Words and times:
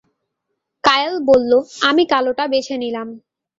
কায়ল 0.83 1.15
বলল, 1.29 1.51
আমি 1.81 2.03
কালটা 2.11 2.43
বেছে 2.47 2.75
নিলাম। 2.77 3.07